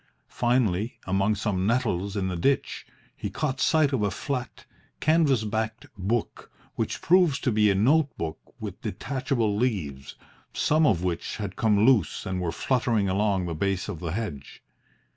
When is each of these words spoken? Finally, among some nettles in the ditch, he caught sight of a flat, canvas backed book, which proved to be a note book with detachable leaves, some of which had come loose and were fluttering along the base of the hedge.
Finally, 0.27 0.97
among 1.05 1.35
some 1.35 1.67
nettles 1.67 2.17
in 2.17 2.27
the 2.27 2.35
ditch, 2.35 2.87
he 3.15 3.29
caught 3.29 3.59
sight 3.61 3.93
of 3.93 4.01
a 4.01 4.09
flat, 4.09 4.65
canvas 4.99 5.43
backed 5.43 5.85
book, 5.95 6.51
which 6.73 7.03
proved 7.03 7.43
to 7.43 7.51
be 7.51 7.69
a 7.69 7.75
note 7.75 8.17
book 8.17 8.39
with 8.59 8.81
detachable 8.81 9.55
leaves, 9.55 10.15
some 10.53 10.87
of 10.87 11.03
which 11.03 11.37
had 11.37 11.55
come 11.55 11.85
loose 11.85 12.25
and 12.25 12.41
were 12.41 12.51
fluttering 12.51 13.07
along 13.07 13.45
the 13.45 13.53
base 13.53 13.87
of 13.87 13.99
the 13.99 14.09
hedge. 14.13 14.63